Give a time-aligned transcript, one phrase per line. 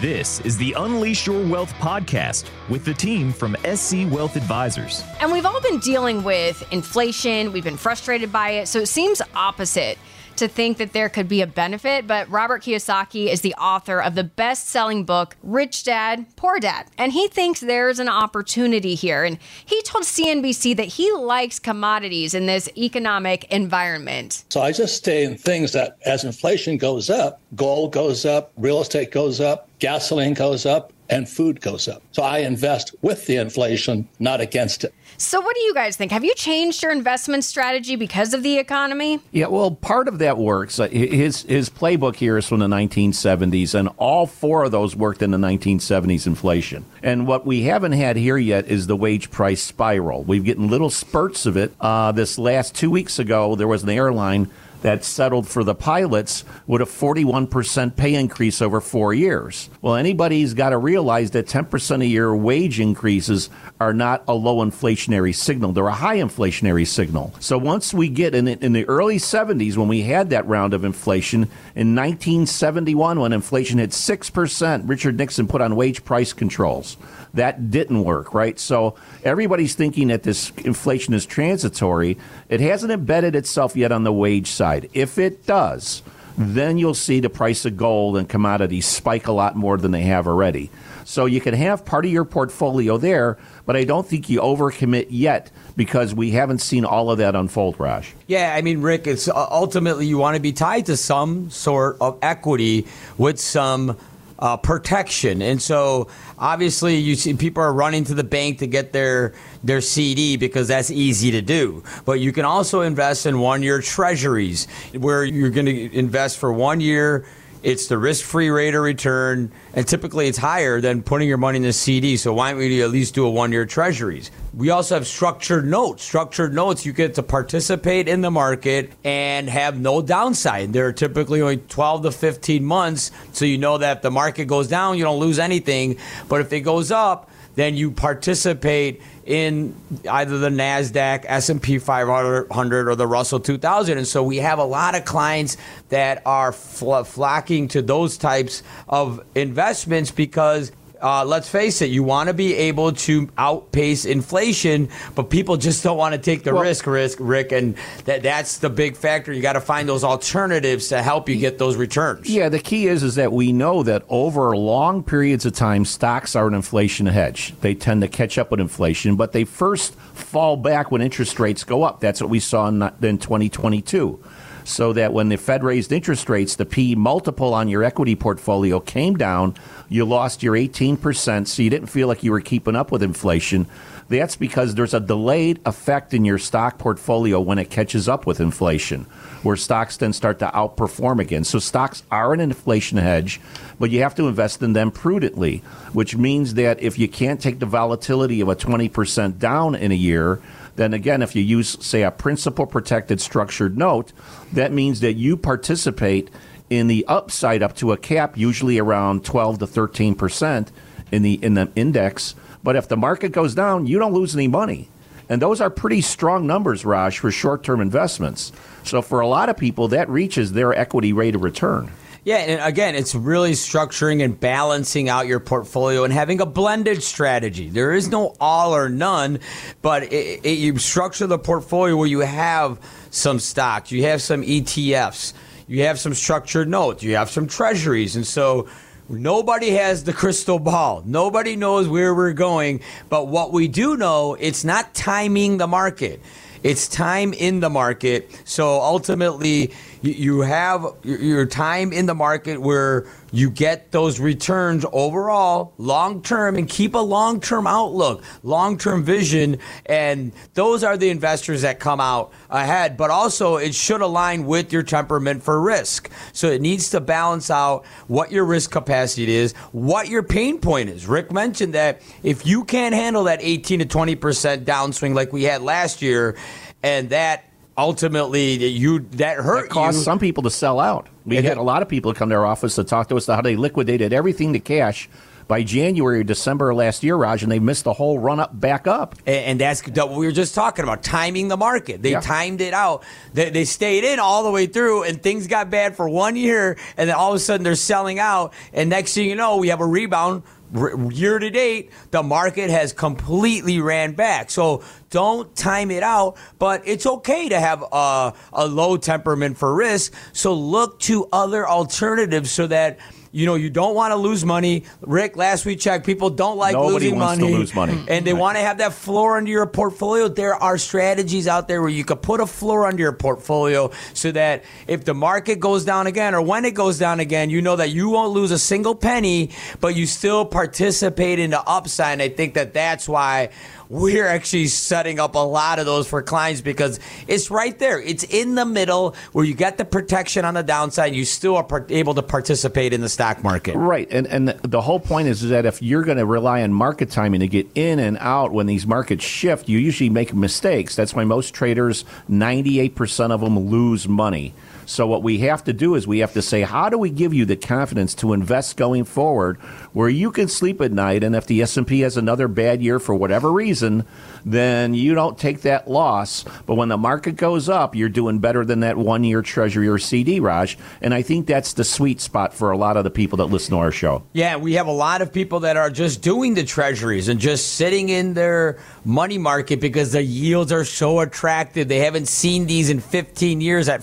[0.00, 5.02] This is the Unleash Your Wealth podcast with the team from SC Wealth Advisors.
[5.18, 9.20] And we've all been dealing with inflation, we've been frustrated by it, so it seems
[9.34, 9.98] opposite
[10.38, 14.14] to think that there could be a benefit, but Robert Kiyosaki is the author of
[14.14, 16.86] the best selling book, Rich Dad, Poor Dad.
[16.96, 19.24] And he thinks there's an opportunity here.
[19.24, 24.44] And he told CNBC that he likes commodities in this economic environment.
[24.48, 28.80] So I just stay in things that as inflation goes up, gold goes up, real
[28.80, 32.02] estate goes up, gasoline goes up, and food goes up.
[32.12, 34.94] So I invest with the inflation, not against it.
[35.20, 36.12] So, what do you guys think?
[36.12, 39.18] Have you changed your investment strategy because of the economy?
[39.32, 40.78] Yeah, well, part of that works.
[40.78, 45.20] Uh, his his playbook here is from the 1970s, and all four of those worked
[45.20, 46.84] in the 1970s inflation.
[47.02, 50.22] And what we haven't had here yet is the wage price spiral.
[50.22, 51.72] We've getting little spurts of it.
[51.80, 54.48] Uh, this last two weeks ago, there was an airline
[54.82, 59.68] that settled for the pilots with a 41% pay increase over four years.
[59.82, 64.64] Well, anybody's got to realize that 10% a year wage increases are not a low
[64.64, 65.72] inflationary signal.
[65.72, 67.34] They're a high inflationary signal.
[67.40, 70.84] So once we get in, in the early 70s, when we had that round of
[70.84, 76.96] inflation, in 1971, when inflation hit 6%, Richard Nixon put on wage price controls.
[77.34, 78.58] That didn't work, right?
[78.58, 82.18] So everybody's thinking that this inflation is transitory.
[82.48, 84.67] It hasn't embedded itself yet on the wage side.
[84.92, 86.02] If it does,
[86.36, 90.02] then you'll see the price of gold and commodities spike a lot more than they
[90.02, 90.70] have already.
[91.04, 95.06] So you can have part of your portfolio there, but I don't think you overcommit
[95.08, 98.14] yet because we haven't seen all of that unfold, Raj.
[98.26, 101.96] Yeah, I mean, Rick, it's uh, ultimately you want to be tied to some sort
[102.00, 103.96] of equity with some
[104.38, 105.42] uh, protection.
[105.42, 106.08] And so
[106.38, 110.68] obviously you see people are running to the bank to get their their CD because
[110.68, 111.82] that's easy to do.
[112.04, 116.52] But you can also invest in one year treasuries where you're going to invest for
[116.52, 117.26] one year
[117.62, 121.62] it's the risk-free rate of return, and typically it's higher than putting your money in
[121.62, 122.16] the CD.
[122.16, 124.30] So why don't we at least do a one-year Treasuries?
[124.54, 126.02] We also have structured notes.
[126.02, 130.72] Structured notes, you get to participate in the market and have no downside.
[130.72, 134.68] They're typically only 12 to 15 months, so you know that if the market goes
[134.68, 135.98] down, you don't lose anything.
[136.28, 139.74] But if it goes up, then you participate in
[140.08, 144.94] either the Nasdaq, S&P 500 or the Russell 2000 and so we have a lot
[144.94, 145.56] of clients
[145.88, 150.70] that are fl- flocking to those types of investments because
[151.02, 155.82] uh, let's face it, you want to be able to outpace inflation, but people just
[155.84, 159.32] don't want to take the well, risk, risk, Rick, and that that's the big factor.
[159.32, 162.28] You got to find those alternatives to help you get those returns.
[162.28, 166.34] Yeah, the key is is that we know that over long periods of time, stocks
[166.34, 167.54] are an inflation hedge.
[167.60, 171.64] They tend to catch up with inflation, but they first fall back when interest rates
[171.64, 172.00] go up.
[172.00, 174.22] That's what we saw in, in 2022
[174.68, 178.80] so that when the Fed raised interest rates, the P multiple on your equity portfolio
[178.80, 179.54] came down.
[179.88, 183.66] You lost your 18%, so you didn't feel like you were keeping up with inflation.
[184.08, 188.40] That's because there's a delayed effect in your stock portfolio when it catches up with
[188.40, 189.04] inflation,
[189.42, 191.44] where stocks then start to outperform again.
[191.44, 193.40] So stocks are an inflation hedge,
[193.78, 195.58] but you have to invest in them prudently,
[195.92, 199.96] which means that if you can't take the volatility of a 20% down in a
[199.96, 200.40] year,
[200.78, 204.12] then again, if you use, say, a principal protected structured note,
[204.52, 206.30] that means that you participate
[206.70, 210.70] in the upside up to a cap, usually around 12 to 13 percent
[211.10, 212.36] in the in the index.
[212.62, 214.88] But if the market goes down, you don't lose any money.
[215.28, 218.52] And those are pretty strong numbers, Raj, for short term investments.
[218.84, 221.90] So for a lot of people, that reaches their equity rate of return.
[222.28, 227.02] Yeah, and again, it's really structuring and balancing out your portfolio and having a blended
[227.02, 227.70] strategy.
[227.70, 229.38] There is no all or none,
[229.80, 234.42] but it, it, you structure the portfolio where you have some stocks, you have some
[234.42, 235.32] ETFs,
[235.68, 238.68] you have some structured notes, you have some treasuries, and so
[239.10, 241.02] Nobody has the crystal ball.
[241.06, 242.82] Nobody knows where we're going.
[243.08, 246.20] But what we do know, it's not timing the market.
[246.62, 248.30] It's time in the market.
[248.44, 255.74] So ultimately, you have your time in the market where you get those returns overall
[255.78, 259.58] long term and keep a long term outlook, long term vision.
[259.86, 262.96] And those are the investors that come out ahead.
[262.96, 266.10] But also, it should align with your temperament for risk.
[266.32, 270.88] So it needs to balance out what your risk capacity is, what your pain point
[270.88, 271.06] is.
[271.06, 275.62] Rick mentioned that if you can't handle that 18 to 20% downswing like we had
[275.62, 276.36] last year,
[276.82, 277.47] and that
[277.78, 280.04] ultimately you that hurt that caused you.
[280.04, 281.08] some people to sell out.
[281.24, 283.36] We had a lot of people come to our office to talk to us about
[283.36, 285.08] how they liquidated everything to cash
[285.46, 288.86] by January or December last year, Raj, and they missed the whole run up back
[288.86, 289.14] up.
[289.26, 292.02] And, and that's what we were just talking about timing the market.
[292.02, 292.20] They Yeah.
[292.20, 293.02] timed it out.
[293.32, 296.76] They, they stayed in all the way through, and things got bad for one year,
[296.98, 298.52] and then all of a sudden they're selling out.
[298.74, 300.42] And next thing you know, we have a rebound.
[300.72, 304.50] Year to date, the market has completely ran back.
[304.50, 309.74] So don't time it out, but it's okay to have a, a low temperament for
[309.74, 310.12] risk.
[310.32, 312.98] So look to other alternatives so that
[313.32, 314.84] you know you don't want to lose money.
[315.00, 317.56] Rick, last we checked, people don't like Nobody losing wants to money.
[317.56, 318.04] lose money.
[318.08, 318.40] And they Right.
[318.40, 320.28] want to have that floor under your portfolio.
[320.28, 324.32] There are strategies out there where you could put a floor under your portfolio so
[324.32, 327.76] that if the market goes down again or when it goes down again, you know
[327.76, 329.50] that you won't lose a single penny,
[329.80, 332.12] but you still participate in the upside.
[332.14, 333.50] And I think that that's why
[333.90, 337.98] we're actually setting up a lot of those for clients because it's right there.
[338.00, 341.14] It's in the middle where you get the protection on the downside.
[341.14, 343.74] You still are able to participate in the stock market.
[343.74, 347.10] Right, and and the whole point is that if you're going to rely on market
[347.10, 350.94] timing to get in and out when these markets shift, you usually make mistakes.
[350.94, 354.54] That's why most traders, 98% of them lose money.
[354.88, 357.34] So what we have to do is we have to say, how do we give
[357.34, 359.58] you the confidence to invest going forward,
[359.92, 362.82] where you can sleep at night, and if the S and P has another bad
[362.82, 364.06] year for whatever reason,
[364.46, 366.42] then you don't take that loss.
[366.64, 370.40] But when the market goes up, you're doing better than that one-year Treasury or CD,
[370.40, 370.78] Raj.
[371.02, 373.72] And I think that's the sweet spot for a lot of the people that listen
[373.72, 374.22] to our show.
[374.32, 377.74] Yeah, we have a lot of people that are just doing the treasuries and just
[377.74, 381.88] sitting in their money market because the yields are so attractive.
[381.88, 384.02] They haven't seen these in 15 years at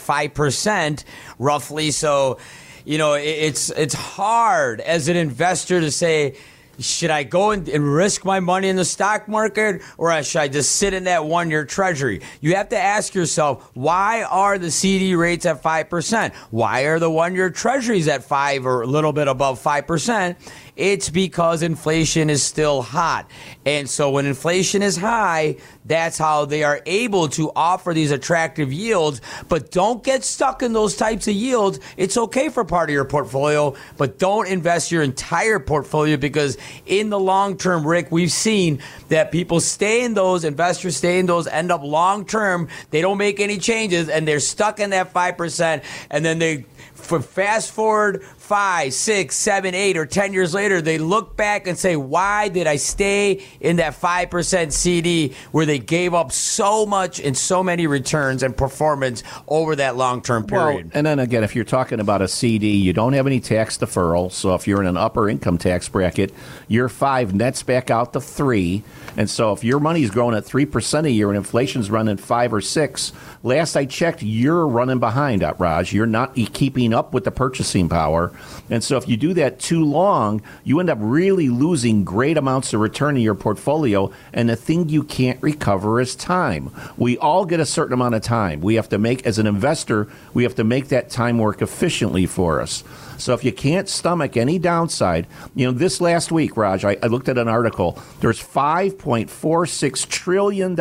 [0.76, 1.04] 5%
[1.40, 1.92] roughly.
[1.92, 2.38] So,
[2.84, 6.36] you know, it's it's hard as an investor to say
[6.78, 10.48] should I go and, and risk my money in the stock market or should I
[10.50, 12.22] just sit in that one year treasury?
[12.42, 16.34] You have to ask yourself, why are the CD rates at 5%?
[16.52, 20.36] Why are the one year treasuries at 5 or a little bit above 5%?
[20.76, 23.30] It's because inflation is still hot.
[23.66, 28.74] And so when inflation is high, that's how they are able to offer these attractive
[28.74, 29.22] yields.
[29.48, 31.80] But don't get stuck in those types of yields.
[31.96, 37.10] It's okay for part of your portfolio, but don't invest your entire portfolio because in
[37.10, 41.48] the long term, Rick, we've seen that people stay in those, investors stay in those,
[41.48, 42.68] end up long term.
[42.90, 45.84] They don't make any changes and they're stuck in that 5%.
[46.10, 46.66] And then they
[47.06, 51.78] for fast forward five, six, seven, eight, or ten years later, they look back and
[51.78, 56.86] say, "Why did I stay in that five percent CD where they gave up so
[56.86, 61.20] much and so many returns and performance over that long term period?" Well, and then
[61.20, 64.32] again, if you're talking about a CD, you don't have any tax deferral.
[64.32, 66.34] So if you're in an upper income tax bracket,
[66.68, 68.84] your five nets back out to three.
[69.18, 72.54] And so if your money's growing at three percent a year and inflation's running five
[72.54, 73.12] or six,
[73.42, 75.94] last I checked, you're running behind, uh, Raj.
[75.94, 78.32] You're not keeping up with the purchasing power.
[78.70, 82.74] And so if you do that too long, you end up really losing great amounts
[82.74, 84.12] of return in your portfolio.
[84.34, 86.72] And the thing you can't recover is time.
[86.98, 88.62] We all get a certain amount of time.
[88.62, 92.26] We have to make, as an investor, we have to make that time work efficiently
[92.26, 92.84] for us.
[93.18, 97.08] So if you can't stomach any downside, you know, this last week, Raj, I, I
[97.08, 98.00] looked at an article.
[98.20, 100.76] There's $5.46 trillion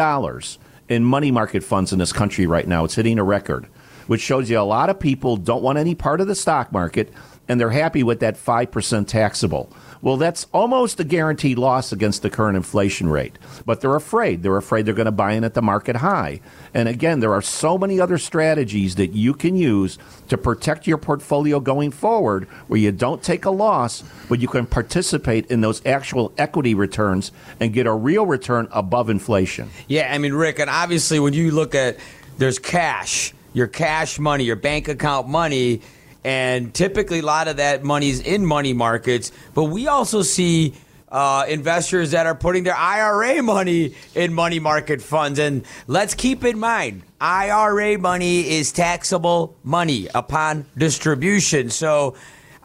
[0.88, 2.84] in money market funds in this country right now.
[2.84, 3.66] It's hitting a record,
[4.06, 7.12] which shows you a lot of people don't want any part of the stock market
[7.48, 9.70] and they're happy with that 5% taxable.
[10.04, 13.38] Well, that's almost a guaranteed loss against the current inflation rate.
[13.64, 14.42] But they're afraid.
[14.42, 16.40] They're afraid they're going to buy in at the market high.
[16.74, 19.96] And again, there are so many other strategies that you can use
[20.28, 24.66] to protect your portfolio going forward where you don't take a loss, but you can
[24.66, 29.70] participate in those actual equity returns and get a real return above inflation.
[29.88, 31.96] Yeah, I mean, Rick, and obviously when you look at
[32.36, 35.80] there's cash, your cash money, your bank account money,
[36.24, 40.74] and typically a lot of that money is in money markets, but we also see
[41.14, 45.38] uh, investors that are putting their IRA money in money market funds.
[45.38, 51.70] And let's keep in mind, IRA money is taxable money upon distribution.
[51.70, 52.16] So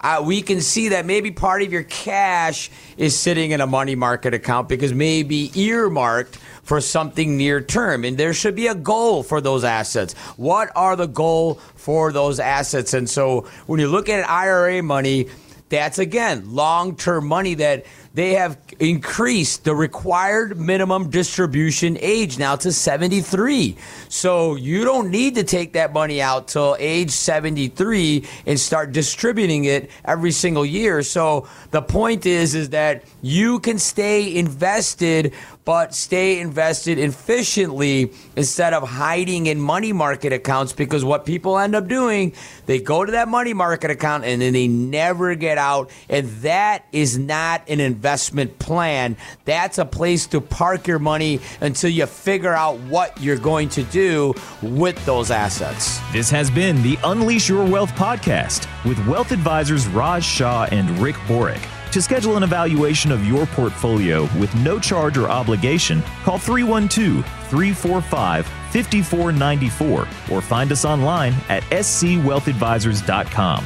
[0.01, 3.95] uh, we can see that maybe part of your cash is sitting in a money
[3.95, 8.05] market account because maybe earmarked for something near term.
[8.05, 10.13] And there should be a goal for those assets.
[10.37, 12.93] What are the goal for those assets?
[12.93, 15.27] And so when you look at ira money
[15.69, 22.55] that's again long term money that they have increased the required minimum distribution age now
[22.55, 23.77] to 73.
[24.09, 29.65] So you don't need to take that money out till age 73 and start distributing
[29.65, 31.03] it every single year.
[31.03, 35.33] So the point is is that you can stay invested
[35.69, 41.75] but stay invested efficiently instead of hiding in money market accounts because what people end
[41.75, 42.33] up doing,
[42.65, 45.91] they go to that money market account and then they never get out.
[46.09, 49.15] And that is not an investment plan.
[49.45, 53.83] That's a place to park your money until you figure out what you're going to
[53.83, 54.33] do
[54.63, 55.99] with those assets.
[56.11, 61.17] This has been the Unleash Your Wealth podcast with wealth advisors Raj Shah and Rick
[61.27, 61.63] Borek.
[61.91, 68.45] To schedule an evaluation of your portfolio with no charge or obligation, call 312 345
[68.45, 73.65] 5494 or find us online at scwealthadvisors.com.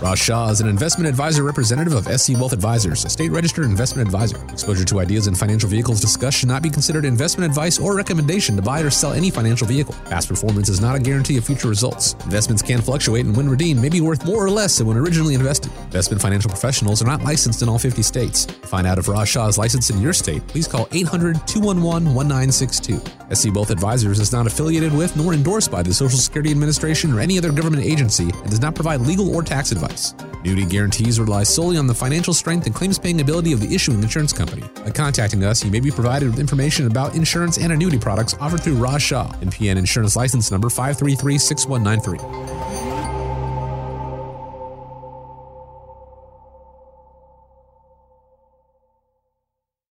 [0.00, 4.06] Raj Shah is an investment advisor representative of SC Wealth Advisors, a state registered investment
[4.06, 4.40] advisor.
[4.52, 8.54] Exposure to ideas and financial vehicles discussed should not be considered investment advice or recommendation
[8.54, 9.96] to buy or sell any financial vehicle.
[10.04, 12.12] Past performance is not a guarantee of future results.
[12.24, 15.34] Investments can fluctuate and when redeemed may be worth more or less than when originally
[15.34, 15.72] invested.
[15.86, 18.46] Investment financial professionals are not licensed in all 50 states.
[18.46, 22.14] To find out if Raj Shah is licensed in your state, please call 800 211
[22.14, 23.00] 1962.
[23.34, 27.18] SC Wealth Advisors is not affiliated with nor endorsed by the Social Security Administration or
[27.18, 29.87] any other government agency and does not provide legal or tax advice.
[30.40, 34.02] Annuity guarantees rely solely on the financial strength and claims paying ability of the issuing
[34.02, 34.62] insurance company.
[34.84, 38.62] By contacting us, you may be provided with information about insurance and annuity products offered
[38.62, 42.57] through Raj Shah, NPN Insurance License Number 5336193.